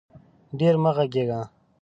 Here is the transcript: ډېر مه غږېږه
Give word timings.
ډېر 0.59 0.75
مه 0.83 0.91
غږېږه 0.97 1.41